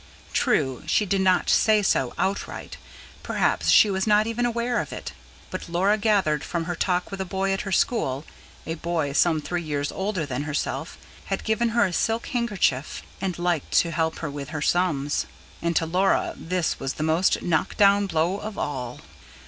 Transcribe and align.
True, 0.33 0.81
she 0.87 1.05
did 1.05 1.21
not 1.21 1.47
say 1.47 1.83
so 1.83 2.15
outright; 2.17 2.77
perhaps 3.21 3.69
she 3.69 3.91
was 3.91 4.07
not 4.07 4.25
even 4.25 4.47
aware 4.47 4.79
of 4.81 4.91
it; 4.91 5.13
but 5.51 5.69
Laura 5.69 5.95
gathered 5.99 6.43
from 6.43 6.63
her 6.63 6.73
talk 6.75 7.11
that 7.11 7.21
a 7.21 7.23
boy 7.23 7.51
at 7.53 7.61
her 7.61 7.71
school, 7.71 8.25
a 8.65 8.73
boy 8.73 9.13
some 9.13 9.39
three 9.41 9.61
years 9.61 9.91
older 9.91 10.25
than 10.25 10.41
herself, 10.45 10.97
had 11.25 11.43
given 11.43 11.69
her 11.69 11.85
a 11.85 11.93
silk 11.93 12.25
handkerchief 12.29 13.03
and 13.21 13.37
liked 13.37 13.73
to 13.73 13.91
help 13.91 14.17
her 14.25 14.31
with 14.31 14.49
her 14.49 14.59
sums. 14.63 15.27
And 15.61 15.75
to 15.75 15.85
Laura 15.85 16.33
this 16.35 16.79
was 16.79 16.95
the 16.95 17.03
most 17.03 17.43
knockdown 17.43 18.07
blow 18.07 18.39
of 18.39 18.57
all. 18.57 19.01